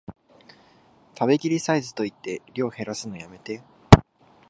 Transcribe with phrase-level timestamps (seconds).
[1.13, 3.61] 食べきりサイズと言って量へらすのやめて